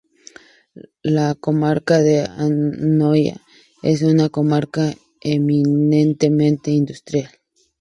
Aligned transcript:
La 1.03 1.35
comarca 1.35 1.99
de 2.01 2.21
Anoia 2.21 3.39
es 3.83 4.01
una 4.01 4.29
comarca 4.29 4.95
eminentemente 5.21 6.71
industrial. 6.71 7.29